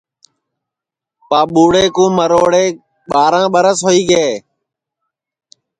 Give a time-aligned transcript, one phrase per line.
[1.29, 2.65] پربھوڑے کُو مروڑے
[3.09, 4.27] ٻاراں ٻرس ہوئی گے